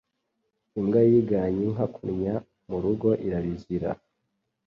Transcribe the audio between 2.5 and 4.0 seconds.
mu rugo irabizira